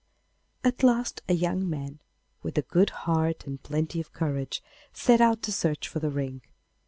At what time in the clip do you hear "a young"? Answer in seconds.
1.29-1.69